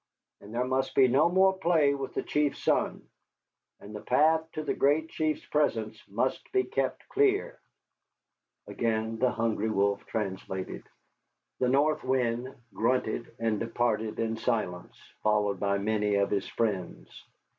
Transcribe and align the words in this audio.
But 0.39 0.51
there 0.51 0.65
must 0.65 0.95
be 0.95 1.07
no 1.07 1.29
more 1.29 1.55
play 1.59 1.93
with 1.93 2.15
the 2.15 2.23
Chief's 2.23 2.63
son. 2.63 3.07
And 3.79 3.93
the 3.95 4.01
path 4.01 4.51
to 4.53 4.63
the 4.63 4.73
Great 4.73 5.09
Chief's 5.09 5.45
presence 5.45 6.01
must 6.07 6.51
be 6.51 6.63
kept 6.63 7.07
clear." 7.07 7.59
Again 8.65 9.19
the 9.19 9.29
Hungry 9.29 9.69
Wolf 9.69 10.03
translated. 10.07 10.81
The 11.59 11.69
North 11.69 12.03
Wind 12.03 12.51
grunted 12.73 13.31
and 13.37 13.59
departed 13.59 14.17
in 14.17 14.37
silence, 14.37 14.99
followed 15.21 15.59
by 15.59 15.77
many 15.77 16.15
of 16.15 16.31
his 16.31 16.47
friends. 16.47 17.23